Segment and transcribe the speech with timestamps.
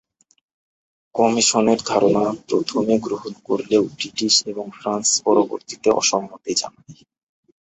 [1.15, 6.93] কমিশনের ধারণা প্রথমে গ্রহণ করলেও ব্রিটিশ এবং ফ্রান্স পরবর্তীতে অসম্মতি জানায়।